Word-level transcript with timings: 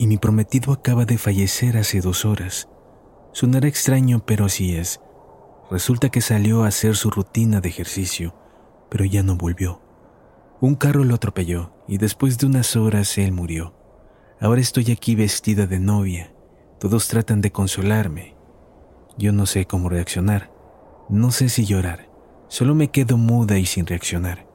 y 0.00 0.06
mi 0.06 0.16
prometido 0.16 0.72
acaba 0.72 1.04
de 1.04 1.18
fallecer 1.18 1.76
hace 1.76 2.00
dos 2.00 2.24
horas. 2.24 2.70
Sonará 3.32 3.68
extraño, 3.68 4.24
pero 4.24 4.46
así 4.46 4.74
es. 4.74 4.98
Resulta 5.70 6.08
que 6.08 6.22
salió 6.22 6.64
a 6.64 6.68
hacer 6.68 6.96
su 6.96 7.10
rutina 7.10 7.60
de 7.60 7.68
ejercicio, 7.68 8.34
pero 8.88 9.04
ya 9.04 9.22
no 9.22 9.36
volvió. 9.36 9.82
Un 10.58 10.74
carro 10.74 11.04
lo 11.04 11.16
atropelló 11.16 11.74
y 11.86 11.98
después 11.98 12.38
de 12.38 12.46
unas 12.46 12.76
horas 12.76 13.18
él 13.18 13.32
murió. 13.32 13.74
Ahora 14.40 14.62
estoy 14.62 14.90
aquí 14.90 15.16
vestida 15.16 15.66
de 15.66 15.80
novia. 15.80 16.32
Todos 16.78 17.08
tratan 17.08 17.42
de 17.42 17.52
consolarme. 17.52 18.36
Yo 19.18 19.32
no 19.32 19.44
sé 19.44 19.66
cómo 19.66 19.90
reaccionar. 19.90 20.50
No 21.10 21.30
sé 21.30 21.50
si 21.50 21.66
llorar. 21.66 22.08
Solo 22.48 22.74
me 22.74 22.88
quedo 22.88 23.18
muda 23.18 23.58
y 23.58 23.66
sin 23.66 23.84
reaccionar. 23.84 24.49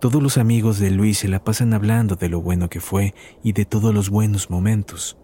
Todos 0.00 0.22
los 0.22 0.38
amigos 0.38 0.78
de 0.78 0.90
Luis 0.90 1.18
se 1.18 1.28
la 1.28 1.44
pasan 1.44 1.74
hablando 1.74 2.16
de 2.16 2.30
lo 2.30 2.40
bueno 2.40 2.70
que 2.70 2.80
fue 2.80 3.14
y 3.42 3.52
de 3.52 3.66
todos 3.66 3.92
los 3.92 4.08
buenos 4.08 4.48
momentos. 4.48 5.18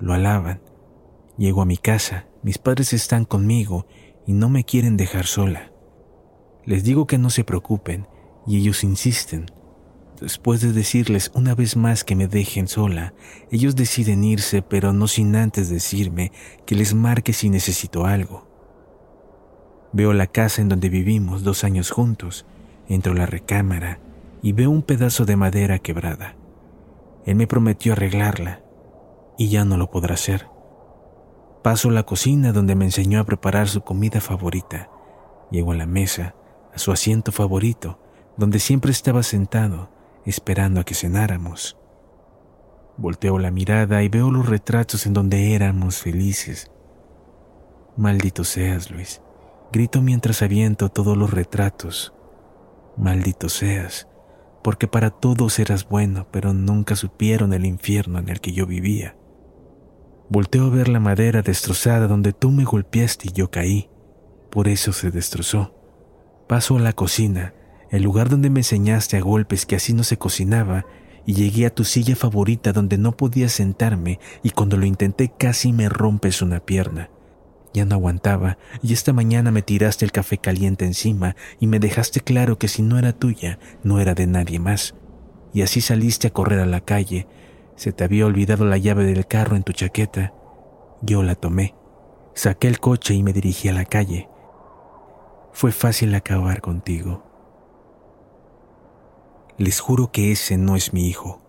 Lo 0.00 0.14
alaban. 0.14 0.62
Llego 1.36 1.60
a 1.60 1.66
mi 1.66 1.76
casa, 1.76 2.26
mis 2.42 2.56
padres 2.56 2.94
están 2.94 3.26
conmigo 3.26 3.86
y 4.26 4.32
no 4.32 4.48
me 4.48 4.64
quieren 4.64 4.96
dejar 4.96 5.26
sola. 5.26 5.72
Les 6.64 6.84
digo 6.84 7.06
que 7.06 7.18
no 7.18 7.28
se 7.28 7.44
preocupen 7.44 8.06
y 8.46 8.56
ellos 8.56 8.82
insisten. 8.82 9.44
Después 10.18 10.62
de 10.62 10.72
decirles 10.72 11.30
una 11.34 11.54
vez 11.54 11.76
más 11.76 12.02
que 12.02 12.16
me 12.16 12.28
dejen 12.28 12.66
sola, 12.66 13.12
ellos 13.50 13.76
deciden 13.76 14.24
irse, 14.24 14.62
pero 14.62 14.94
no 14.94 15.06
sin 15.06 15.36
antes 15.36 15.68
decirme 15.68 16.32
que 16.64 16.76
les 16.76 16.94
marque 16.94 17.34
si 17.34 17.50
necesito 17.50 18.06
algo. 18.06 18.48
Veo 19.92 20.14
la 20.14 20.28
casa 20.28 20.62
en 20.62 20.70
donde 20.70 20.88
vivimos 20.88 21.42
dos 21.42 21.62
años 21.62 21.90
juntos 21.90 22.46
Entro 22.88 23.12
a 23.12 23.16
la 23.16 23.26
recámara 23.26 24.00
y 24.40 24.52
veo 24.52 24.70
un 24.70 24.82
pedazo 24.82 25.26
de 25.26 25.36
madera 25.36 25.78
quebrada. 25.78 26.36
Él 27.26 27.36
me 27.36 27.46
prometió 27.46 27.92
arreglarla 27.92 28.62
y 29.36 29.50
ya 29.50 29.66
no 29.66 29.76
lo 29.76 29.90
podrá 29.90 30.14
hacer. 30.14 30.48
Paso 31.62 31.90
a 31.90 31.92
la 31.92 32.04
cocina 32.04 32.52
donde 32.52 32.74
me 32.74 32.86
enseñó 32.86 33.20
a 33.20 33.24
preparar 33.24 33.68
su 33.68 33.82
comida 33.82 34.22
favorita. 34.22 34.88
Llego 35.50 35.72
a 35.72 35.76
la 35.76 35.86
mesa, 35.86 36.34
a 36.74 36.78
su 36.78 36.90
asiento 36.90 37.30
favorito, 37.30 38.00
donde 38.38 38.58
siempre 38.58 38.90
estaba 38.90 39.22
sentado, 39.22 39.90
esperando 40.24 40.80
a 40.80 40.84
que 40.84 40.94
cenáramos. 40.94 41.76
Volteo 42.96 43.38
la 43.38 43.50
mirada 43.50 44.02
y 44.02 44.08
veo 44.08 44.30
los 44.30 44.48
retratos 44.48 45.04
en 45.04 45.12
donde 45.12 45.54
éramos 45.54 45.98
felices. 45.98 46.70
Maldito 47.98 48.44
seas, 48.44 48.90
Luis. 48.90 49.20
Grito 49.72 50.00
mientras 50.00 50.40
aviento 50.40 50.88
todos 50.88 51.18
los 51.18 51.30
retratos 51.30 52.14
Maldito 52.98 53.48
seas, 53.48 54.08
porque 54.64 54.88
para 54.88 55.10
todos 55.10 55.58
eras 55.58 55.88
bueno, 55.88 56.26
pero 56.32 56.52
nunca 56.52 56.96
supieron 56.96 57.52
el 57.52 57.64
infierno 57.64 58.18
en 58.18 58.28
el 58.28 58.40
que 58.40 58.52
yo 58.52 58.66
vivía. 58.66 59.16
Volteo 60.28 60.66
a 60.66 60.70
ver 60.70 60.88
la 60.88 61.00
madera 61.00 61.42
destrozada 61.42 62.08
donde 62.08 62.32
tú 62.32 62.50
me 62.50 62.64
golpeaste 62.64 63.28
y 63.28 63.32
yo 63.32 63.50
caí. 63.50 63.88
Por 64.50 64.68
eso 64.68 64.92
se 64.92 65.10
destrozó. 65.10 65.74
Paso 66.48 66.76
a 66.76 66.80
la 66.80 66.92
cocina, 66.92 67.54
el 67.90 68.02
lugar 68.02 68.28
donde 68.28 68.50
me 68.50 68.60
enseñaste 68.60 69.16
a 69.16 69.20
golpes 69.20 69.64
que 69.64 69.76
así 69.76 69.92
no 69.92 70.02
se 70.02 70.18
cocinaba, 70.18 70.84
y 71.24 71.34
llegué 71.34 71.66
a 71.66 71.74
tu 71.74 71.84
silla 71.84 72.16
favorita 72.16 72.72
donde 72.72 72.96
no 72.96 73.14
podía 73.14 73.50
sentarme 73.50 74.18
y 74.42 74.50
cuando 74.50 74.78
lo 74.78 74.86
intenté 74.86 75.30
casi 75.38 75.74
me 75.74 75.90
rompes 75.90 76.40
una 76.40 76.60
pierna. 76.60 77.10
Ya 77.74 77.84
no 77.84 77.94
aguantaba 77.94 78.58
y 78.82 78.92
esta 78.92 79.12
mañana 79.12 79.50
me 79.50 79.62
tiraste 79.62 80.04
el 80.04 80.12
café 80.12 80.38
caliente 80.38 80.84
encima 80.84 81.36
y 81.60 81.66
me 81.66 81.78
dejaste 81.78 82.20
claro 82.20 82.58
que 82.58 82.68
si 82.68 82.82
no 82.82 82.98
era 82.98 83.12
tuya, 83.12 83.58
no 83.82 84.00
era 84.00 84.14
de 84.14 84.26
nadie 84.26 84.58
más. 84.58 84.94
Y 85.52 85.62
así 85.62 85.80
saliste 85.80 86.28
a 86.28 86.32
correr 86.32 86.60
a 86.60 86.66
la 86.66 86.80
calle. 86.80 87.26
Se 87.76 87.92
te 87.92 88.04
había 88.04 88.26
olvidado 88.26 88.64
la 88.64 88.78
llave 88.78 89.04
del 89.04 89.26
carro 89.26 89.56
en 89.56 89.62
tu 89.62 89.72
chaqueta. 89.72 90.32
Yo 91.02 91.22
la 91.22 91.34
tomé. 91.34 91.74
Saqué 92.34 92.68
el 92.68 92.80
coche 92.80 93.14
y 93.14 93.22
me 93.22 93.32
dirigí 93.32 93.68
a 93.68 93.72
la 93.72 93.84
calle. 93.84 94.28
Fue 95.52 95.72
fácil 95.72 96.14
acabar 96.14 96.60
contigo. 96.60 97.24
Les 99.56 99.80
juro 99.80 100.12
que 100.12 100.30
ese 100.32 100.56
no 100.56 100.76
es 100.76 100.92
mi 100.92 101.08
hijo. 101.08 101.42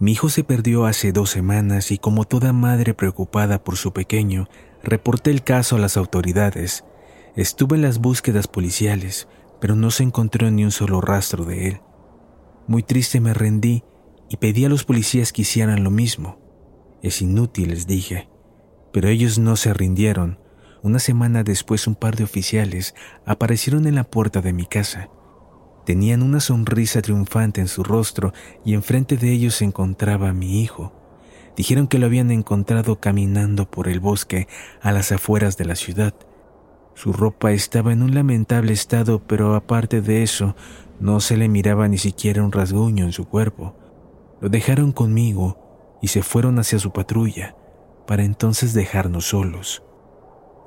Mi 0.00 0.12
hijo 0.12 0.28
se 0.28 0.44
perdió 0.44 0.86
hace 0.86 1.10
dos 1.10 1.30
semanas 1.30 1.90
y 1.90 1.98
como 1.98 2.24
toda 2.24 2.52
madre 2.52 2.94
preocupada 2.94 3.64
por 3.64 3.76
su 3.76 3.92
pequeño, 3.92 4.48
reporté 4.82 5.30
el 5.32 5.42
caso 5.42 5.74
a 5.74 5.80
las 5.80 5.96
autoridades. 5.96 6.84
Estuve 7.34 7.76
en 7.76 7.82
las 7.82 7.98
búsquedas 7.98 8.46
policiales, 8.46 9.26
pero 9.60 9.74
no 9.74 9.90
se 9.90 10.04
encontró 10.04 10.50
ni 10.52 10.64
un 10.64 10.70
solo 10.70 11.00
rastro 11.00 11.44
de 11.44 11.68
él. 11.68 11.80
Muy 12.68 12.84
triste 12.84 13.20
me 13.20 13.34
rendí 13.34 13.82
y 14.28 14.36
pedí 14.36 14.64
a 14.64 14.68
los 14.68 14.84
policías 14.84 15.32
que 15.32 15.42
hicieran 15.42 15.82
lo 15.82 15.90
mismo. 15.90 16.38
Es 17.02 17.20
inútil, 17.20 17.70
les 17.70 17.86
dije. 17.88 18.28
Pero 18.92 19.08
ellos 19.08 19.38
no 19.38 19.56
se 19.56 19.74
rindieron. 19.74 20.38
Una 20.82 21.00
semana 21.00 21.42
después 21.42 21.88
un 21.88 21.96
par 21.96 22.14
de 22.14 22.22
oficiales 22.24 22.94
aparecieron 23.26 23.86
en 23.88 23.96
la 23.96 24.04
puerta 24.04 24.42
de 24.42 24.52
mi 24.52 24.66
casa. 24.66 25.08
Tenían 25.88 26.22
una 26.22 26.40
sonrisa 26.40 27.00
triunfante 27.00 27.62
en 27.62 27.66
su 27.66 27.82
rostro 27.82 28.34
y 28.62 28.74
enfrente 28.74 29.16
de 29.16 29.32
ellos 29.32 29.54
se 29.54 29.64
encontraba 29.64 30.34
mi 30.34 30.60
hijo. 30.60 30.92
Dijeron 31.56 31.88
que 31.88 31.98
lo 31.98 32.04
habían 32.04 32.30
encontrado 32.30 33.00
caminando 33.00 33.70
por 33.70 33.88
el 33.88 33.98
bosque 33.98 34.48
a 34.82 34.92
las 34.92 35.12
afueras 35.12 35.56
de 35.56 35.64
la 35.64 35.76
ciudad. 35.76 36.12
Su 36.94 37.14
ropa 37.14 37.52
estaba 37.52 37.94
en 37.94 38.02
un 38.02 38.14
lamentable 38.14 38.74
estado, 38.74 39.26
pero 39.26 39.54
aparte 39.54 40.02
de 40.02 40.22
eso, 40.22 40.54
no 41.00 41.20
se 41.20 41.38
le 41.38 41.48
miraba 41.48 41.88
ni 41.88 41.96
siquiera 41.96 42.44
un 42.44 42.52
rasguño 42.52 43.06
en 43.06 43.12
su 43.12 43.24
cuerpo. 43.24 43.74
Lo 44.42 44.50
dejaron 44.50 44.92
conmigo 44.92 45.96
y 46.02 46.08
se 46.08 46.22
fueron 46.22 46.58
hacia 46.58 46.78
su 46.78 46.92
patrulla, 46.92 47.56
para 48.06 48.24
entonces 48.24 48.74
dejarnos 48.74 49.28
solos. 49.28 49.82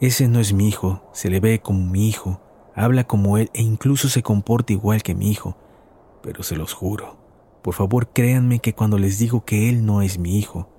Ese 0.01 0.27
no 0.27 0.39
es 0.39 0.51
mi 0.51 0.67
hijo, 0.67 1.11
se 1.13 1.29
le 1.29 1.39
ve 1.39 1.61
como 1.61 1.85
mi 1.85 2.09
hijo, 2.09 2.41
habla 2.75 3.05
como 3.05 3.37
él 3.37 3.49
e 3.53 3.61
incluso 3.61 4.09
se 4.09 4.23
comporta 4.23 4.73
igual 4.73 5.03
que 5.03 5.15
mi 5.15 5.29
hijo, 5.29 5.57
pero 6.21 6.43
se 6.43 6.55
los 6.55 6.73
juro. 6.73 7.17
Por 7.61 7.73
favor, 7.73 8.09
créanme 8.13 8.59
que 8.59 8.73
cuando 8.73 8.97
les 8.97 9.19
digo 9.19 9.45
que 9.45 9.69
él 9.69 9.85
no 9.85 10.01
es 10.01 10.17
mi 10.17 10.37
hijo, 10.37 10.69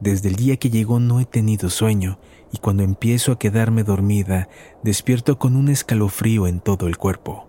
desde 0.00 0.30
el 0.30 0.36
día 0.36 0.56
que 0.56 0.70
llegó 0.70 0.98
no 0.98 1.20
he 1.20 1.26
tenido 1.26 1.68
sueño 1.68 2.18
y 2.50 2.58
cuando 2.58 2.82
empiezo 2.82 3.32
a 3.32 3.38
quedarme 3.38 3.84
dormida, 3.84 4.48
despierto 4.82 5.38
con 5.38 5.56
un 5.56 5.68
escalofrío 5.68 6.46
en 6.46 6.60
todo 6.60 6.86
el 6.86 6.96
cuerpo. 6.96 7.46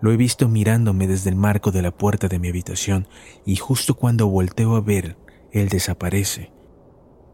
Lo 0.00 0.12
he 0.12 0.16
visto 0.16 0.48
mirándome 0.48 1.08
desde 1.08 1.30
el 1.30 1.36
marco 1.36 1.72
de 1.72 1.82
la 1.82 1.90
puerta 1.90 2.28
de 2.28 2.38
mi 2.38 2.48
habitación 2.48 3.08
y 3.44 3.56
justo 3.56 3.96
cuando 3.96 4.28
volteo 4.28 4.76
a 4.76 4.80
ver, 4.80 5.18
él 5.50 5.68
desaparece. 5.68 6.52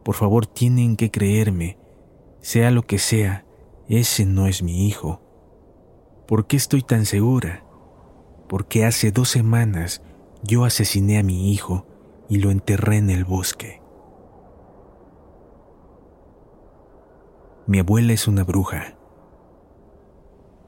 Por 0.03 0.15
favor, 0.15 0.47
tienen 0.47 0.97
que 0.97 1.11
creerme. 1.11 1.77
Sea 2.41 2.71
lo 2.71 2.81
que 2.81 2.97
sea, 2.97 3.45
ese 3.87 4.25
no 4.25 4.47
es 4.47 4.63
mi 4.63 4.87
hijo. 4.87 5.21
¿Por 6.27 6.45
qué 6.45 6.57
estoy 6.57 6.81
tan 6.81 7.05
segura? 7.05 7.63
Porque 8.49 8.83
hace 8.83 9.11
dos 9.11 9.29
semanas 9.29 10.01
yo 10.43 10.65
asesiné 10.65 11.19
a 11.19 11.23
mi 11.23 11.53
hijo 11.53 11.85
y 12.27 12.39
lo 12.39 12.51
enterré 12.51 12.97
en 12.97 13.09
el 13.09 13.23
bosque. 13.23 13.81
Mi 17.65 17.79
abuela 17.79 18.11
es 18.11 18.27
una 18.27 18.43
bruja. 18.43 18.97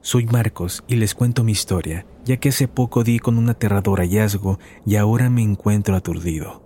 Soy 0.00 0.24
Marcos 0.24 0.82
y 0.88 0.96
les 0.96 1.14
cuento 1.14 1.44
mi 1.44 1.52
historia, 1.52 2.06
ya 2.24 2.38
que 2.38 2.48
hace 2.48 2.66
poco 2.66 3.04
di 3.04 3.18
con 3.18 3.36
un 3.36 3.50
aterrador 3.50 4.00
hallazgo 4.00 4.58
y 4.86 4.96
ahora 4.96 5.28
me 5.28 5.42
encuentro 5.42 5.94
aturdido. 5.94 6.62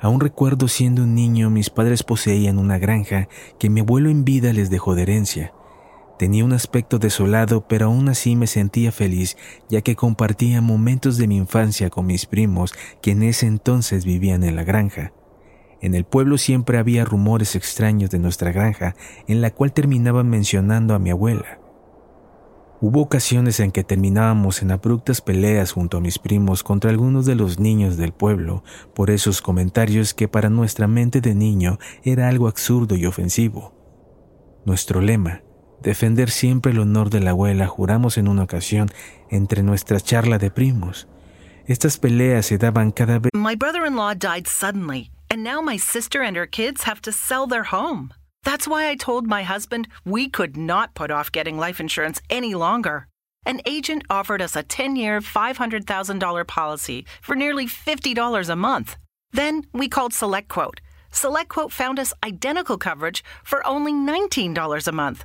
Aún 0.00 0.20
recuerdo 0.20 0.68
siendo 0.68 1.02
un 1.02 1.16
niño 1.16 1.50
mis 1.50 1.68
padres 1.68 2.04
poseían 2.04 2.58
una 2.58 2.78
granja 2.78 3.28
que 3.58 3.70
mi 3.70 3.80
abuelo 3.80 4.08
en 4.08 4.24
vida 4.24 4.52
les 4.52 4.70
dejó 4.70 4.94
de 4.94 5.02
herencia. 5.02 5.52
Tenía 6.18 6.44
un 6.46 6.54
aspecto 6.54 6.98
desolado, 6.98 7.68
pero 7.68 7.86
aún 7.86 8.08
así 8.08 8.36
me 8.36 8.46
sentía 8.46 8.90
feliz, 8.90 9.36
ya 9.68 9.82
que 9.82 9.96
compartía 9.96 10.62
momentos 10.62 11.18
de 11.18 11.28
mi 11.28 11.36
infancia 11.36 11.90
con 11.90 12.06
mis 12.06 12.24
primos 12.24 12.72
que 13.02 13.10
en 13.10 13.22
ese 13.22 13.46
entonces 13.46 14.06
vivían 14.06 14.42
en 14.42 14.56
la 14.56 14.64
granja. 14.64 15.12
En 15.82 15.94
el 15.94 16.04
pueblo 16.04 16.38
siempre 16.38 16.78
había 16.78 17.04
rumores 17.04 17.54
extraños 17.54 18.08
de 18.10 18.18
nuestra 18.18 18.50
granja, 18.50 18.94
en 19.28 19.42
la 19.42 19.50
cual 19.50 19.74
terminaban 19.74 20.30
mencionando 20.30 20.94
a 20.94 20.98
mi 20.98 21.10
abuela. 21.10 21.60
Hubo 22.80 23.00
ocasiones 23.00 23.60
en 23.60 23.70
que 23.70 23.84
terminábamos 23.84 24.62
en 24.62 24.70
abruptas 24.70 25.20
peleas 25.20 25.72
junto 25.72 25.96
a 25.98 26.00
mis 26.00 26.18
primos 26.18 26.62
contra 26.62 26.90
algunos 26.90 27.24
de 27.24 27.34
los 27.34 27.58
niños 27.58 27.96
del 27.96 28.12
pueblo 28.12 28.64
por 28.94 29.10
esos 29.10 29.40
comentarios 29.40 30.12
que 30.12 30.28
para 30.28 30.50
nuestra 30.50 30.86
mente 30.86 31.20
de 31.20 31.34
niño 31.34 31.78
era 32.04 32.28
algo 32.28 32.48
absurdo 32.48 32.94
y 32.96 33.06
ofensivo. 33.06 33.72
Nuestro 34.66 35.00
lema, 35.00 35.42
defender 35.86 36.30
siempre 36.30 36.72
el 36.72 36.80
honor 36.80 37.10
de 37.10 37.20
la 37.20 37.30
abuela, 37.30 37.68
juramos 37.68 38.18
en 38.18 38.26
una 38.26 38.42
ocasión 38.42 38.90
entre 39.30 39.62
nuestra 39.62 40.00
charla 40.00 40.38
de 40.38 40.50
primos. 40.50 41.06
Estas 41.66 41.96
peleas 41.96 42.46
se 42.46 42.58
daban 42.58 42.90
cada 42.90 43.20
vez. 43.20 43.30
My 43.32 43.54
brother-in-law 43.54 44.14
died 44.14 44.46
suddenly, 44.46 45.10
and 45.30 45.44
now 45.44 45.60
my 45.60 45.78
sister 45.78 46.22
and 46.22 46.36
her 46.36 46.46
kids 46.46 46.82
have 46.84 47.00
to 47.02 47.12
sell 47.12 47.46
their 47.46 47.64
home. 47.64 48.12
That's 48.44 48.66
why 48.66 48.88
I 48.90 48.96
told 48.96 49.26
my 49.26 49.44
husband 49.44 49.88
we 50.04 50.28
could 50.28 50.56
not 50.56 50.94
put 50.94 51.10
off 51.10 51.30
getting 51.32 51.56
life 51.56 51.80
insurance 51.80 52.20
any 52.28 52.54
longer. 52.54 53.06
An 53.44 53.60
agent 53.64 54.02
offered 54.10 54.42
us 54.42 54.56
a 54.56 54.62
10 54.64 54.96
year, 54.96 55.20
$500,000 55.20 56.46
policy 56.46 57.06
for 57.22 57.36
nearly 57.36 57.66
$50 57.66 58.48
a 58.48 58.56
month. 58.56 58.96
Then 59.32 59.64
we 59.72 59.88
called 59.88 60.12
SelectQuote. 60.12 60.78
SelectQuote 61.12 61.70
found 61.70 61.98
us 61.98 62.12
identical 62.22 62.76
coverage 62.76 63.24
for 63.44 63.66
only 63.66 63.92
$19 63.92 64.88
a 64.88 64.92
month, 64.92 65.24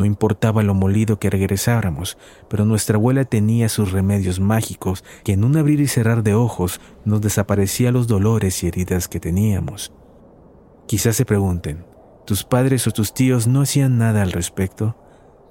No 0.00 0.06
importaba 0.06 0.62
lo 0.62 0.72
molido 0.72 1.18
que 1.18 1.28
regresáramos, 1.28 2.16
pero 2.48 2.64
nuestra 2.64 2.96
abuela 2.96 3.26
tenía 3.26 3.68
sus 3.68 3.92
remedios 3.92 4.40
mágicos 4.40 5.04
que 5.24 5.34
en 5.34 5.44
un 5.44 5.58
abrir 5.58 5.78
y 5.78 5.88
cerrar 5.88 6.22
de 6.22 6.32
ojos 6.32 6.80
nos 7.04 7.20
desaparecía 7.20 7.92
los 7.92 8.06
dolores 8.06 8.64
y 8.64 8.68
heridas 8.68 9.08
que 9.08 9.20
teníamos. 9.20 9.92
Quizás 10.86 11.16
se 11.16 11.26
pregunten, 11.26 11.84
¿tus 12.24 12.44
padres 12.44 12.86
o 12.86 12.92
tus 12.92 13.12
tíos 13.12 13.46
no 13.46 13.60
hacían 13.60 13.98
nada 13.98 14.22
al 14.22 14.32
respecto? 14.32 14.96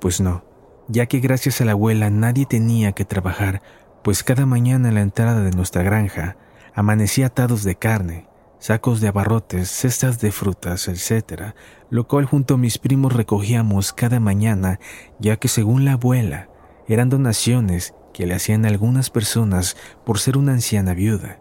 Pues 0.02 0.20
no, 0.20 0.44
ya 0.88 1.06
que 1.06 1.20
gracias 1.20 1.62
a 1.62 1.66
la 1.66 1.74
abuela 1.74 2.10
nadie 2.10 2.48
tenía 2.48 2.94
que 2.94 3.06
trabajar, 3.06 3.62
pues 4.04 4.24
cada 4.24 4.48
mañana 4.48 4.90
en 4.90 4.96
la 4.96 5.02
entrada 5.02 5.42
de 5.42 5.52
nuestra 5.52 5.84
granja 5.84 6.38
amanecía 6.74 7.28
atados 7.28 7.64
de 7.64 7.76
carne, 7.76 8.26
sacos 8.60 9.02
de 9.02 9.08
abarrotes, 9.08 9.70
cestas 9.70 10.20
de 10.20 10.32
frutas, 10.32 10.88
etc., 10.88 11.54
lo 11.90 12.08
cual 12.08 12.26
junto 12.26 12.54
a 12.54 12.58
mis 12.58 12.78
primos 12.78 13.14
recogíamos 13.14 13.94
cada 13.94 14.20
mañana, 14.20 14.80
ya 15.20 15.38
que 15.38 15.48
según 15.48 15.86
la 15.86 15.94
abuela, 15.94 16.50
eran 16.88 17.10
donaciones 17.10 17.94
que 18.14 18.28
le 18.28 18.36
hacían 18.36 18.66
algunas 18.66 19.10
personas 19.10 19.78
por 20.06 20.20
ser 20.20 20.38
una 20.38 20.54
anciana 20.54 20.94
viuda. 20.94 21.40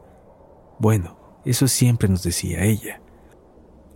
Bueno, 0.79 1.19
eso 1.45 1.69
siempre 1.69 2.09
nos 2.09 2.23
decía 2.23 2.65
ella. 2.65 3.01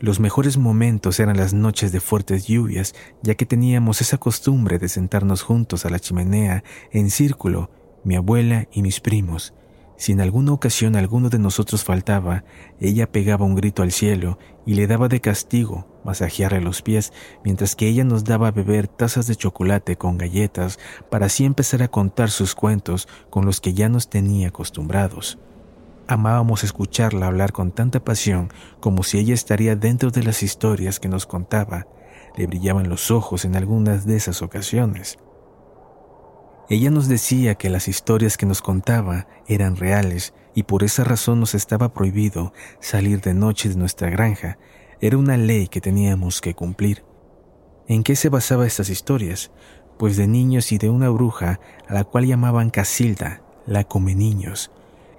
Los 0.00 0.18
mejores 0.18 0.58
momentos 0.58 1.20
eran 1.20 1.36
las 1.36 1.54
noches 1.54 1.92
de 1.92 2.00
fuertes 2.00 2.48
lluvias, 2.48 2.92
ya 3.22 3.36
que 3.36 3.46
teníamos 3.46 4.00
esa 4.00 4.18
costumbre 4.18 4.80
de 4.80 4.88
sentarnos 4.88 5.42
juntos 5.42 5.86
a 5.86 5.90
la 5.90 6.00
chimenea 6.00 6.64
en 6.90 7.08
círculo, 7.08 7.70
mi 8.02 8.16
abuela 8.16 8.66
y 8.72 8.82
mis 8.82 8.98
primos, 8.98 9.54
si 9.96 10.12
en 10.12 10.20
alguna 10.20 10.52
ocasión 10.52 10.96
alguno 10.96 11.28
de 11.28 11.38
nosotros 11.38 11.84
faltaba, 11.84 12.44
ella 12.80 13.10
pegaba 13.10 13.44
un 13.44 13.54
grito 13.54 13.82
al 13.82 13.92
cielo 13.92 14.38
y 14.66 14.74
le 14.74 14.86
daba 14.86 15.08
de 15.08 15.20
castigo 15.20 15.86
masajearle 16.04 16.60
los 16.60 16.82
pies, 16.82 17.12
mientras 17.44 17.76
que 17.76 17.88
ella 17.88 18.04
nos 18.04 18.24
daba 18.24 18.48
a 18.48 18.52
beber 18.52 18.88
tazas 18.88 19.26
de 19.26 19.36
chocolate 19.36 19.96
con 19.96 20.18
galletas 20.18 20.78
para 21.10 21.26
así 21.26 21.44
empezar 21.44 21.82
a 21.82 21.88
contar 21.88 22.30
sus 22.30 22.54
cuentos 22.54 23.08
con 23.30 23.44
los 23.46 23.60
que 23.60 23.74
ya 23.74 23.88
nos 23.88 24.08
tenía 24.08 24.48
acostumbrados. 24.48 25.38
Amábamos 26.08 26.64
escucharla 26.64 27.26
hablar 27.28 27.52
con 27.52 27.70
tanta 27.70 28.04
pasión 28.04 28.52
como 28.80 29.02
si 29.02 29.18
ella 29.18 29.34
estaría 29.34 29.76
dentro 29.76 30.10
de 30.10 30.24
las 30.24 30.42
historias 30.42 30.98
que 30.98 31.08
nos 31.08 31.26
contaba. 31.26 31.86
Le 32.36 32.46
brillaban 32.46 32.88
los 32.88 33.10
ojos 33.10 33.44
en 33.44 33.56
algunas 33.56 34.04
de 34.04 34.16
esas 34.16 34.42
ocasiones. 34.42 35.18
Ella 36.72 36.90
nos 36.90 37.06
decía 37.06 37.56
que 37.56 37.69
las 37.69 37.86
historias 37.86 38.38
que 38.38 38.46
nos 38.46 38.62
contaba 38.62 39.26
eran 39.46 39.76
reales 39.76 40.32
y 40.54 40.62
por 40.62 40.84
esa 40.84 41.04
razón 41.04 41.38
nos 41.38 41.54
estaba 41.54 41.92
prohibido 41.92 42.54
salir 42.80 43.20
de 43.20 43.34
noche 43.34 43.69
de 43.69 43.76
nuestra 43.76 44.08
granja. 44.08 44.56
Era 44.98 45.19
una 45.19 45.36
ley 45.36 45.69
que 45.69 45.82
teníamos 45.82 46.40
que 46.40 46.54
cumplir. 46.54 47.04
¿En 47.88 48.02
qué 48.02 48.16
se 48.16 48.30
basaba 48.30 48.66
estas 48.66 48.88
historias? 48.88 49.50
Pues 49.98 50.16
de 50.16 50.26
niños 50.26 50.72
y 50.72 50.78
de 50.78 50.88
una 50.88 51.10
bruja 51.10 51.60
a 51.86 51.92
la 51.92 52.04
cual 52.04 52.24
llamaban 52.24 52.70
Casilda, 52.70 53.42
la 53.66 53.84
come 53.84 54.14
niños. 54.14 54.70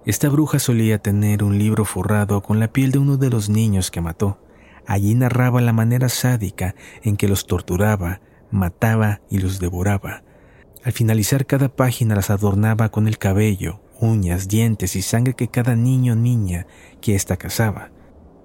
Esta 0.07 0.29
bruja 0.29 0.57
solía 0.57 0.97
tener 0.97 1.43
un 1.43 1.59
libro 1.59 1.85
forrado 1.85 2.41
con 2.41 2.59
la 2.59 2.73
piel 2.73 2.91
de 2.91 2.97
uno 2.97 3.17
de 3.17 3.29
los 3.29 3.49
niños 3.49 3.91
que 3.91 4.01
mató. 4.01 4.39
Allí 4.87 5.13
narraba 5.13 5.61
la 5.61 5.71
manera 5.71 6.09
sádica 6.09 6.73
en 7.03 7.15
que 7.15 7.27
los 7.27 7.45
torturaba, 7.45 8.21
mataba 8.49 9.21
y 9.29 9.37
los 9.37 9.59
devoraba. 9.59 10.23
Al 10.83 10.91
finalizar 10.91 11.45
cada 11.45 11.69
página 11.69 12.13
las 12.13 12.29
adornaba 12.29 12.89
con 12.89 13.07
el 13.07 13.17
cabello, 13.17 13.79
uñas, 14.01 14.49
dientes 14.49 14.97
y 14.97 15.01
sangre 15.01 15.33
que 15.33 15.47
cada 15.47 15.77
niño 15.77 16.13
o 16.13 16.15
niña 16.17 16.67
que 16.99 17.15
ésta 17.15 17.37
cazaba. 17.37 17.91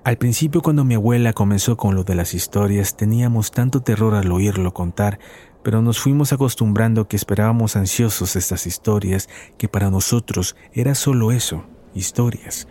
Al 0.04 0.18
principio 0.18 0.62
cuando 0.62 0.84
mi 0.84 0.94
abuela 0.94 1.32
comenzó 1.32 1.76
con 1.76 1.96
lo 1.96 2.04
de 2.04 2.14
las 2.14 2.34
historias 2.34 2.96
teníamos 2.96 3.50
tanto 3.50 3.82
terror 3.82 4.14
al 4.14 4.30
oírlo 4.30 4.72
contar, 4.72 5.18
pero 5.64 5.82
nos 5.82 5.98
fuimos 5.98 6.32
acostumbrando 6.32 7.08
que 7.08 7.16
esperábamos 7.16 7.74
ansiosos 7.74 8.36
estas 8.36 8.68
historias 8.68 9.28
que 9.58 9.68
para 9.68 9.90
nosotros 9.90 10.54
era 10.72 10.94
solo 10.94 11.32
eso, 11.32 11.64
historias. 11.92 12.68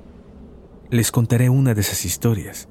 Les 0.90 1.12
contaré 1.12 1.50
una 1.50 1.74
de 1.74 1.82
esas 1.82 2.06
historias. 2.06 2.70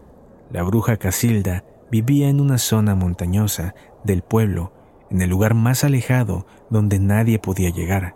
La 0.50 0.62
bruja 0.62 0.96
Casilda 0.96 1.62
vivía 1.90 2.30
en 2.30 2.40
una 2.40 2.56
zona 2.56 2.94
montañosa 2.94 3.74
del 4.02 4.22
pueblo 4.22 4.72
en 5.10 5.22
el 5.22 5.30
lugar 5.30 5.54
más 5.54 5.84
alejado 5.84 6.46
donde 6.70 6.98
nadie 6.98 7.38
podía 7.38 7.70
llegar. 7.70 8.14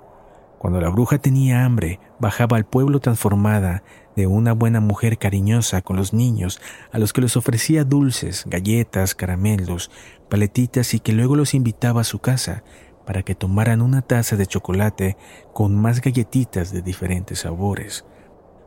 Cuando 0.59 0.81
la 0.81 0.91
bruja 0.91 1.19
tenía 1.19 1.65
hambre, 1.65 2.01
bajaba 2.19 2.59
al 2.59 2.67
pueblo 2.67 3.01
transformada 3.01 3.83
de 4.15 4.27
una 4.27 4.53
buena 4.53 4.81
mujer 4.81 5.17
cariñosa 5.17 5.81
con 5.81 5.97
los 5.97 6.13
niños, 6.13 6.61
a 6.93 6.99
los 6.99 7.15
que 7.15 7.23
les 7.23 7.37
ofrecía 7.37 7.85
dulces, 7.85 8.45
galletas, 8.47 9.15
caramelos, 9.15 9.91
paletitas 10.29 10.93
y 10.93 11.01
que 11.01 11.15
luego 11.15 11.37
los 11.37 11.55
invitaba 11.55 12.03
a 12.03 12.05
su 12.05 12.19
casa 12.19 12.63
para 13.07 13.23
que 13.23 13.35
tomaran 13.35 13.81
una 13.81 14.03
taza 14.03 14.37
de 14.37 14.47
chocolate 14.47 15.17
con 15.55 15.75
más 15.75 16.03
galletitas 16.03 16.73
de 16.73 16.83
diferentes 16.83 17.41
sabores. 17.41 18.05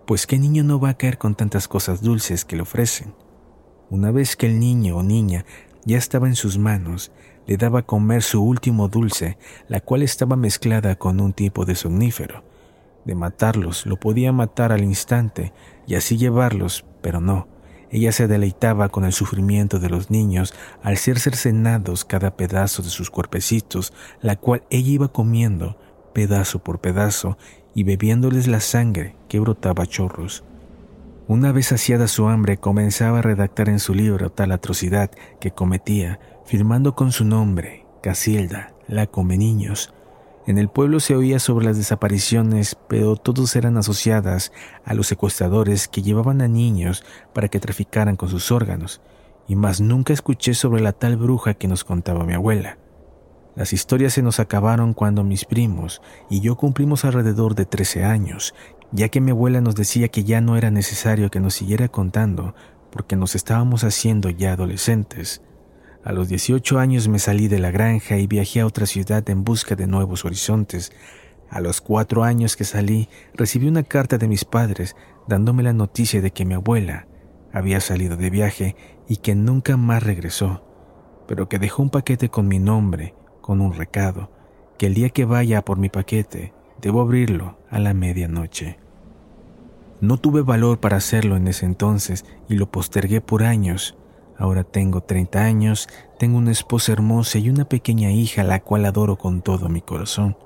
Pues 0.08 0.26
qué 0.26 0.40
niño 0.40 0.64
no 0.64 0.80
va 0.80 0.90
a 0.90 0.98
caer 0.98 1.18
con 1.18 1.36
tantas 1.36 1.68
cosas 1.68 2.02
dulces 2.02 2.44
que 2.44 2.56
le 2.56 2.64
ofrecen. 2.64 3.14
Una 3.90 4.12
vez 4.12 4.36
que 4.36 4.48
el 4.48 4.60
niño 4.60 4.98
o 4.98 5.04
niña 5.04 5.46
ya 5.86 5.98
estaba 5.98 6.28
en 6.28 6.36
sus 6.36 6.58
manos, 6.58 7.12
le 7.46 7.58
daba 7.58 7.80
a 7.80 7.86
comer 7.86 8.24
su 8.24 8.44
último 8.44 8.88
dulce, 8.88 9.38
la 9.68 9.80
cual 9.80 10.04
estaba 10.04 10.36
mezclada 10.36 10.96
con 10.96 11.20
un 11.20 11.34
tipo 11.34 11.66
de 11.66 11.76
somnífero. 11.76 12.44
De 13.06 13.16
matarlos, 13.16 13.86
lo 13.86 13.98
podía 13.98 14.32
matar 14.32 14.72
al 14.72 14.84
instante 14.84 15.54
y 15.86 15.96
así 15.96 16.18
llevarlos, 16.18 16.86
pero 17.02 17.20
no. 17.20 17.48
Ella 17.90 18.12
se 18.12 18.28
deleitaba 18.28 18.90
con 18.90 19.06
el 19.06 19.14
sufrimiento 19.14 19.78
de 19.78 19.90
los 19.90 20.10
niños 20.10 20.54
al 20.82 20.98
ser 20.98 21.20
cercenados 21.20 22.06
cada 22.06 22.36
pedazo 22.36 22.82
de 22.82 22.90
sus 22.90 23.12
cuerpecitos, 23.12 23.94
la 24.22 24.36
cual 24.36 24.64
ella 24.70 24.90
iba 24.90 25.08
comiendo 25.10 25.78
pedazo 26.14 26.60
por 26.60 26.80
pedazo 26.80 27.38
y 27.76 27.84
bebiéndoles 27.84 28.48
la 28.48 28.62
sangre 28.62 29.16
que 29.28 29.40
brotaba 29.40 29.86
chorros. 29.86 30.44
Una 31.28 31.52
vez 31.52 31.68
saciada 31.68 32.08
su 32.08 32.28
hambre, 32.28 32.58
comenzaba 32.58 33.20
a 33.20 33.22
redactar 33.22 33.70
en 33.70 33.80
su 33.80 33.94
libro 33.94 34.30
tal 34.30 34.52
atrocidad 34.52 35.10
que 35.40 35.52
cometía, 35.52 36.20
firmando 36.46 36.96
con 36.96 37.12
su 37.12 37.26
nombre, 37.26 37.86
Casilda, 38.02 38.74
la 38.88 39.08
come 39.08 39.38
niños. 39.38 39.94
En 40.46 40.58
el 40.58 40.68
pueblo 40.68 41.00
se 41.00 41.16
oía 41.16 41.40
sobre 41.40 41.66
las 41.66 41.78
desapariciones, 41.78 42.78
pero 42.88 43.16
todos 43.16 43.56
eran 43.56 43.78
asociadas 43.78 44.52
a 44.84 44.94
los 44.94 45.08
secuestradores 45.08 45.88
que 45.88 46.02
llevaban 46.02 46.42
a 46.42 46.50
niños 46.50 47.04
para 47.34 47.48
que 47.48 47.62
traficaran 47.62 48.18
con 48.18 48.30
sus 48.30 48.52
órganos, 48.52 49.02
y 49.48 49.56
más 49.56 49.80
nunca 49.80 50.12
escuché 50.12 50.54
sobre 50.54 50.82
la 50.82 50.92
tal 50.92 51.16
bruja 51.16 51.54
que 51.54 51.68
nos 51.68 51.84
contaba 51.84 52.26
mi 52.26 52.34
abuela. 52.34 52.78
Las 53.56 53.72
historias 53.72 54.14
se 54.14 54.24
nos 54.24 54.40
acabaron 54.40 54.94
cuando 54.94 55.24
mis 55.24 55.46
primos 55.46 56.02
y 56.30 56.42
yo 56.42 56.56
cumplimos 56.58 57.06
alrededor 57.06 57.54
de 57.56 57.66
13 57.66 58.04
años, 58.04 58.54
ya 58.92 59.10
que 59.10 59.22
mi 59.22 59.32
abuela 59.32 59.62
nos 59.62 59.76
decía 59.76 60.08
que 60.08 60.24
ya 60.24 60.42
no 60.42 60.58
era 60.58 60.72
necesario 60.72 61.30
que 61.30 61.40
nos 61.40 61.54
siguiera 61.54 61.88
contando 61.88 62.56
porque 62.92 63.16
nos 63.16 63.36
estábamos 63.36 63.84
haciendo 63.84 64.30
ya 64.30 64.54
adolescentes. 64.54 65.42
A 66.04 66.12
los 66.12 66.28
18 66.28 66.80
años 66.80 67.08
me 67.08 67.18
salí 67.18 67.48
de 67.48 67.60
la 67.60 67.72
granja 67.72 68.18
y 68.18 68.28
viajé 68.28 68.60
a 68.60 68.66
otra 68.66 68.86
ciudad 68.86 69.28
en 69.30 69.46
busca 69.46 69.76
de 69.76 69.88
nuevos 69.88 70.26
horizontes. 70.26 70.92
A 71.50 71.62
los 71.62 71.80
cuatro 71.80 72.26
años 72.26 72.58
que 72.58 72.66
salí, 72.66 73.08
recibí 73.34 73.70
una 73.70 73.84
carta 73.84 74.18
de 74.18 74.28
mis 74.28 74.44
padres 74.44 74.98
dándome 75.30 75.64
la 75.64 75.72
noticia 75.72 76.22
de 76.22 76.32
que 76.32 76.44
mi 76.44 76.56
abuela 76.56 77.08
había 77.54 77.80
salido 77.80 78.18
de 78.18 78.30
viaje 78.30 78.76
y 79.08 79.18
que 79.18 79.34
nunca 79.34 79.78
más 79.78 80.04
regresó, 80.04 80.66
pero 81.26 81.48
que 81.48 81.58
dejó 81.58 81.84
un 81.84 81.90
paquete 81.90 82.28
con 82.28 82.50
mi 82.50 82.60
nombre, 82.60 83.16
con 83.40 83.62
un 83.62 83.74
recado, 83.74 84.30
que 84.78 84.88
el 84.88 84.96
día 84.96 85.10
que 85.10 85.24
vaya 85.24 85.64
por 85.64 85.78
mi 85.78 85.88
paquete, 85.88 86.54
debo 86.82 87.00
abrirlo 87.00 87.60
a 87.70 87.80
la 87.80 87.94
medianoche. 87.94 88.78
No 90.02 90.18
tuve 90.18 90.42
valor 90.42 90.82
para 90.82 90.98
hacerlo 90.98 91.38
en 91.38 91.48
ese 91.48 91.66
entonces 91.66 92.26
y 92.50 92.56
lo 92.56 92.70
postergué 92.70 93.22
por 93.22 93.44
años, 93.44 93.98
Ahora 94.38 94.64
tengo 94.64 95.02
30 95.02 95.44
años, 95.44 95.88
tengo 96.18 96.38
una 96.38 96.52
esposa 96.52 96.92
hermosa 96.92 97.38
y 97.38 97.50
una 97.50 97.66
pequeña 97.66 98.12
hija 98.12 98.44
la 98.44 98.62
cual 98.62 98.86
adoro 98.86 99.18
con 99.18 99.42
todo 99.42 99.70
mi 99.70 99.82
corazón. 99.82 100.38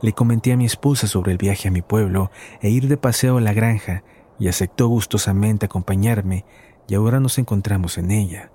Le 0.00 0.12
comenté 0.12 0.52
a 0.52 0.56
mi 0.56 0.64
esposa 0.64 1.06
sobre 1.06 1.32
el 1.32 1.38
viaje 1.38 1.68
a 1.68 1.70
mi 1.70 1.82
pueblo 1.82 2.30
e 2.60 2.70
ir 2.70 2.88
de 2.88 2.96
paseo 2.96 3.38
a 3.38 3.40
la 3.40 3.52
granja 3.52 4.02
y 4.38 4.48
aceptó 4.48 4.88
gustosamente 4.88 5.66
acompañarme 5.66 6.44
y 6.88 6.94
ahora 6.94 7.20
nos 7.20 7.38
encontramos 7.38 7.98
en 7.98 8.10
ella. 8.10 8.50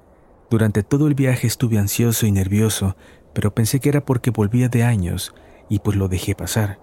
Durante 0.49 0.83
todo 0.83 1.07
el 1.07 1.15
viaje 1.15 1.47
estuve 1.47 1.77
ansioso 1.77 2.25
y 2.25 2.31
nervioso, 2.31 2.97
pero 3.33 3.55
pensé 3.55 3.79
que 3.79 3.89
era 3.89 4.03
porque 4.03 4.31
volvía 4.31 4.67
de 4.67 4.83
años 4.83 5.33
y 5.69 5.79
pues 5.79 5.95
lo 5.95 6.09
dejé 6.09 6.35
pasar. 6.35 6.79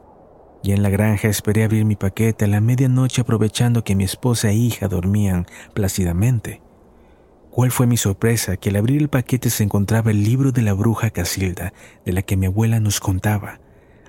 Y 0.62 0.72
en 0.72 0.82
la 0.82 0.88
granja 0.88 1.28
esperé 1.28 1.64
abrir 1.64 1.84
mi 1.84 1.96
paquete 1.96 2.46
a 2.46 2.48
la 2.48 2.62
medianoche 2.62 3.20
aprovechando 3.20 3.84
que 3.84 3.94
mi 3.94 4.04
esposa 4.04 4.48
e 4.48 4.54
hija 4.54 4.88
dormían 4.88 5.46
plácidamente. 5.74 6.63
¿Cuál 7.54 7.70
fue 7.70 7.86
mi 7.86 7.96
sorpresa 7.96 8.56
que 8.56 8.70
al 8.70 8.76
abrir 8.76 9.00
el 9.00 9.08
paquete 9.08 9.48
se 9.48 9.62
encontraba 9.62 10.10
el 10.10 10.24
libro 10.24 10.50
de 10.50 10.60
la 10.60 10.72
bruja 10.72 11.10
Casilda, 11.10 11.72
de 12.04 12.12
la 12.12 12.22
que 12.22 12.36
mi 12.36 12.46
abuela 12.46 12.80
nos 12.80 12.98
contaba? 12.98 13.60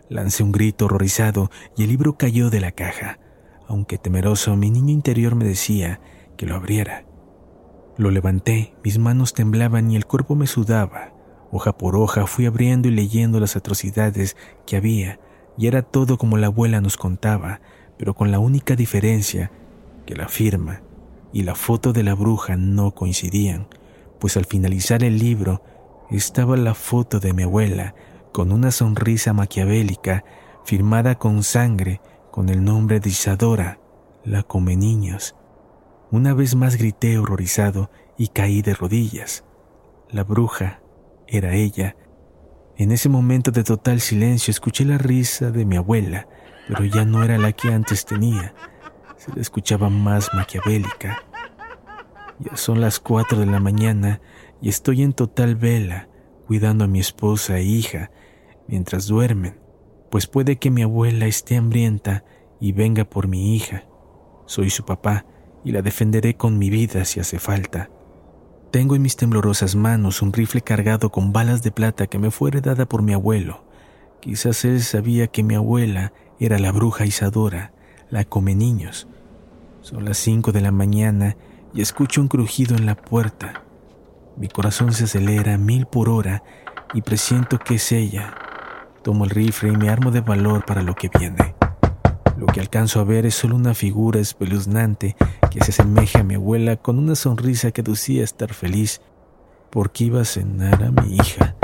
Lancé 0.09 0.41
un 0.41 0.51
grito 0.51 0.85
horrorizado 0.85 1.51
y 1.77 1.83
el 1.83 1.89
libro 1.89 2.17
cayó 2.17 2.49
de 2.49 2.59
la 2.59 2.71
caja. 2.71 3.19
Aunque 3.67 3.99
temeroso, 3.99 4.55
mi 4.55 4.71
niño 4.71 4.91
interior 4.91 5.35
me 5.35 5.45
decía 5.45 5.99
que 6.37 6.47
lo 6.47 6.55
abriera. 6.55 7.05
Lo 7.97 8.09
levanté, 8.09 8.73
mis 8.83 8.97
manos 8.97 9.35
temblaban 9.35 9.91
y 9.91 9.95
el 9.95 10.07
cuerpo 10.07 10.33
me 10.33 10.47
sudaba. 10.47 11.13
Hoja 11.51 11.77
por 11.77 11.95
hoja 11.95 12.25
fui 12.25 12.47
abriendo 12.47 12.87
y 12.87 12.91
leyendo 12.93 13.39
las 13.39 13.55
atrocidades 13.55 14.35
que 14.65 14.75
había, 14.75 15.19
y 15.55 15.67
era 15.67 15.83
todo 15.83 16.17
como 16.17 16.37
la 16.37 16.47
abuela 16.47 16.81
nos 16.81 16.97
contaba, 16.97 17.61
pero 17.99 18.15
con 18.15 18.31
la 18.31 18.39
única 18.39 18.75
diferencia 18.75 19.51
que 20.07 20.15
la 20.15 20.29
firma 20.29 20.81
y 21.35 21.43
la 21.43 21.53
foto 21.53 21.91
de 21.91 22.01
la 22.01 22.15
bruja 22.15 22.55
no 22.55 22.91
coincidían, 22.91 23.67
pues 24.21 24.37
al 24.37 24.45
finalizar 24.45 25.03
el 25.03 25.19
libro 25.19 25.61
estaba 26.09 26.55
la 26.55 26.73
foto 26.73 27.19
de 27.19 27.33
mi 27.33 27.43
abuela 27.43 27.93
con 28.31 28.53
una 28.53 28.71
sonrisa 28.71 29.33
maquiavélica 29.33 30.23
firmada 30.63 31.15
con 31.15 31.43
sangre 31.43 31.99
con 32.31 32.47
el 32.47 32.63
nombre 32.63 33.01
de 33.01 33.09
Isadora, 33.09 33.81
la 34.23 34.43
come 34.43 34.77
niños. 34.77 35.35
Una 36.09 36.33
vez 36.33 36.55
más 36.55 36.77
grité 36.77 37.17
horrorizado 37.17 37.91
y 38.17 38.29
caí 38.29 38.61
de 38.61 38.73
rodillas. 38.73 39.43
La 40.09 40.23
bruja 40.23 40.79
era 41.27 41.53
ella. 41.53 41.97
En 42.77 42.93
ese 42.93 43.09
momento 43.09 43.51
de 43.51 43.65
total 43.65 43.99
silencio 43.99 44.51
escuché 44.51 44.85
la 44.85 44.97
risa 44.97 45.51
de 45.51 45.65
mi 45.65 45.75
abuela, 45.75 46.29
pero 46.69 46.85
ya 46.85 47.03
no 47.03 47.25
era 47.25 47.37
la 47.37 47.51
que 47.51 47.73
antes 47.73 48.05
tenía 48.05 48.55
se 49.17 49.33
la 49.33 49.41
escuchaba 49.41 49.89
más 49.89 50.29
maquiavélica. 50.33 51.23
Ya 52.39 52.57
son 52.57 52.81
las 52.81 52.99
cuatro 52.99 53.39
de 53.39 53.45
la 53.45 53.59
mañana 53.59 54.21
y 54.61 54.69
estoy 54.69 55.03
en 55.03 55.13
total 55.13 55.55
vela, 55.55 56.09
cuidando 56.47 56.83
a 56.83 56.87
mi 56.87 56.99
esposa 56.99 57.57
e 57.57 57.63
hija 57.63 58.11
mientras 58.67 59.07
duermen, 59.07 59.59
pues 60.09 60.27
puede 60.27 60.57
que 60.57 60.71
mi 60.71 60.81
abuela 60.81 61.27
esté 61.27 61.55
hambrienta 61.55 62.23
y 62.59 62.71
venga 62.71 63.05
por 63.05 63.27
mi 63.27 63.55
hija. 63.55 63.83
Soy 64.45 64.69
su 64.69 64.85
papá 64.85 65.25
y 65.63 65.71
la 65.71 65.81
defenderé 65.81 66.35
con 66.35 66.57
mi 66.57 66.69
vida 66.69 67.05
si 67.05 67.19
hace 67.19 67.39
falta. 67.39 67.89
Tengo 68.71 68.95
en 68.95 69.01
mis 69.01 69.15
temblorosas 69.15 69.75
manos 69.75 70.21
un 70.21 70.33
rifle 70.33 70.61
cargado 70.61 71.11
con 71.11 71.31
balas 71.31 71.63
de 71.63 71.71
plata 71.71 72.07
que 72.07 72.19
me 72.19 72.31
fue 72.31 72.49
heredada 72.49 72.85
por 72.85 73.01
mi 73.01 73.13
abuelo. 73.13 73.65
Quizás 74.19 74.65
él 74.65 74.81
sabía 74.81 75.27
que 75.27 75.43
mi 75.43 75.55
abuela 75.55 76.11
era 76.39 76.59
la 76.59 76.71
bruja 76.71 77.05
Isadora, 77.05 77.73
la 78.09 78.25
come 78.25 78.55
niños, 78.55 79.07
son 79.81 80.03
las 80.03 80.17
cinco 80.17 80.51
de 80.51 80.61
la 80.61 80.71
mañana 80.71 81.37
y 81.75 81.82
escucho 81.82 82.22
un 82.22 82.27
crujido 82.27 82.75
en 82.75 82.86
la 82.86 82.96
puerta. 82.96 83.62
Mi 84.38 84.48
corazón 84.48 84.94
se 84.94 85.03
acelera 85.03 85.58
mil 85.58 85.86
por 85.86 86.10
hora 86.10 86.41
y 86.94 87.01
presiento 87.01 87.60
que 87.60 87.75
es 87.75 87.91
ella. 87.91 88.34
Tomo 89.03 89.25
el 89.25 89.29
rifle 89.29 89.74
y 89.74 89.77
me 89.77 89.89
armo 89.89 90.10
de 90.10 90.22
valor 90.22 90.65
para 90.65 90.82
lo 90.82 90.96
que 90.96 91.12
viene. 91.20 91.53
Lo 92.38 92.48
que 92.48 92.60
alcanzo 92.60 93.00
a 93.00 93.03
ver 93.03 93.25
es 93.25 93.36
solo 93.36 93.55
una 93.55 93.74
figura 93.74 94.20
espeluznante 94.20 95.15
que 95.51 95.63
se 95.63 95.72
asemeja 95.72 96.22
a 96.22 96.24
mi 96.24 96.36
abuela 96.36 96.77
con 96.77 96.98
una 96.98 97.15
sonrisa 97.15 97.72
que 97.72 97.84
decía 97.84 98.24
estar 98.24 98.53
feliz 98.53 99.01
porque 99.70 100.05
iba 100.05 100.22
a 100.22 100.25
cenar 100.25 100.84
a 100.84 100.91
mi 100.91 101.15
hija 101.17 101.55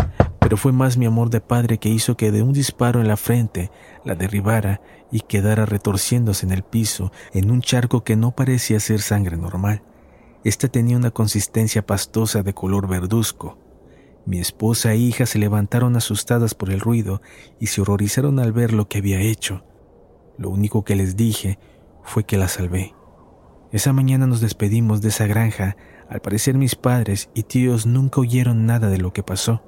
pero 0.51 0.57
fue 0.57 0.73
más 0.73 0.97
mi 0.97 1.05
amor 1.05 1.29
de 1.29 1.39
padre 1.39 1.77
que 1.77 1.87
hizo 1.87 2.17
que 2.17 2.29
de 2.29 2.41
un 2.41 2.51
disparo 2.51 2.99
en 2.99 3.07
la 3.07 3.15
frente 3.15 3.71
la 4.03 4.15
derribara 4.15 4.81
y 5.09 5.21
quedara 5.21 5.65
retorciéndose 5.65 6.45
en 6.45 6.51
el 6.51 6.63
piso 6.63 7.13
en 7.31 7.51
un 7.51 7.61
charco 7.61 8.03
que 8.03 8.17
no 8.17 8.31
parecía 8.31 8.81
ser 8.81 8.99
sangre 8.99 9.37
normal. 9.37 9.81
Esta 10.43 10.67
tenía 10.67 10.97
una 10.97 11.11
consistencia 11.11 11.85
pastosa 11.85 12.41
de 12.41 12.53
color 12.53 12.87
verduzco. 12.87 13.59
Mi 14.25 14.39
esposa 14.39 14.93
e 14.93 14.97
hija 14.97 15.25
se 15.27 15.37
levantaron 15.37 15.95
asustadas 15.95 16.55
por 16.55 16.71
el 16.71 16.79
ruido 16.79 17.21
y 17.59 17.67
se 17.67 17.81
horrorizaron 17.81 18.39
al 18.39 18.51
ver 18.51 18.73
lo 18.73 18.87
que 18.87 18.97
había 18.97 19.21
hecho. 19.21 19.63
Lo 20.37 20.49
único 20.49 20.83
que 20.83 20.95
les 20.95 21.15
dije 21.15 21.59
fue 22.03 22.23
que 22.23 22.37
la 22.37 22.47
salvé. 22.47 22.95
Esa 23.71 23.93
mañana 23.93 24.25
nos 24.25 24.41
despedimos 24.41 25.01
de 25.01 25.09
esa 25.09 25.27
granja. 25.27 25.77
Al 26.09 26.21
parecer 26.21 26.57
mis 26.57 26.75
padres 26.75 27.29
y 27.35 27.43
tíos 27.43 27.85
nunca 27.85 28.21
oyeron 28.21 28.65
nada 28.65 28.89
de 28.89 28.97
lo 28.97 29.13
que 29.13 29.23
pasó. 29.23 29.63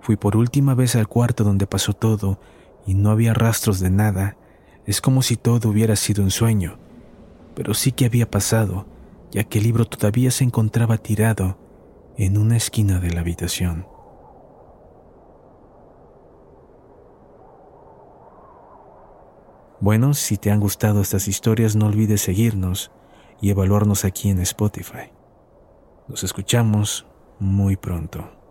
Fui 0.00 0.16
por 0.16 0.36
última 0.36 0.74
vez 0.74 0.96
al 0.96 1.06
cuarto 1.06 1.44
donde 1.44 1.66
pasó 1.66 1.92
todo 1.92 2.40
y 2.86 2.94
no 2.94 3.10
había 3.10 3.34
rastros 3.34 3.78
de 3.78 3.90
nada. 3.90 4.36
Es 4.86 5.00
como 5.00 5.22
si 5.22 5.36
todo 5.36 5.68
hubiera 5.68 5.96
sido 5.96 6.24
un 6.24 6.30
sueño, 6.30 6.78
pero 7.54 7.74
sí 7.74 7.92
que 7.92 8.06
había 8.06 8.28
pasado, 8.28 8.86
ya 9.32 9.44
que 9.44 9.58
el 9.58 9.64
libro 9.64 9.86
todavía 9.86 10.30
se 10.30 10.44
encontraba 10.44 10.98
tirado 10.98 11.58
en 12.16 12.36
una 12.38 12.56
esquina 12.56 13.00
de 13.00 13.10
la 13.10 13.20
habitación. 13.20 13.86
Bueno, 19.80 20.14
si 20.14 20.36
te 20.36 20.50
han 20.52 20.60
gustado 20.60 21.00
estas 21.00 21.26
historias 21.26 21.74
no 21.74 21.86
olvides 21.86 22.20
seguirnos 22.20 22.92
y 23.40 23.50
evaluarnos 23.50 24.04
aquí 24.04 24.28
en 24.28 24.38
Spotify. 24.40 25.10
Nos 26.06 26.22
escuchamos 26.22 27.06
muy 27.40 27.76
pronto. 27.76 28.41